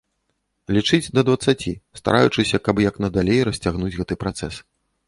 [0.77, 4.63] Лічыць да дваццаці, стараючыся, каб як надалей расцягнуць гэты працэс.